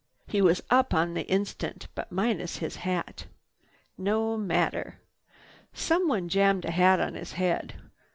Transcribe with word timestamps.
He 0.25 0.41
was 0.41 0.63
up 0.71 0.95
on 0.95 1.13
the 1.13 1.27
instant, 1.29 1.87
but 1.93 2.11
minus 2.11 2.57
his 2.57 2.77
hat. 2.77 3.27
No 3.99 4.35
matter. 4.35 4.97
Someone 5.73 6.27
jammed 6.27 6.65
a 6.65 6.71
hat 6.71 6.99
on 6.99 7.13
his 7.13 7.33
head. 7.33 7.75